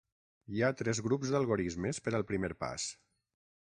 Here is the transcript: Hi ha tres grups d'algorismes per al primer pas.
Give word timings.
Hi 0.53 0.63
ha 0.67 0.71
tres 0.79 1.03
grups 1.09 1.35
d'algorismes 1.35 2.03
per 2.09 2.17
al 2.21 2.29
primer 2.35 2.55
pas. 2.67 2.93